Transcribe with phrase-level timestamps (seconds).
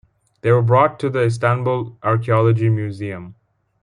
[0.41, 3.35] They were brought to the Istanbul Archaeology Museum.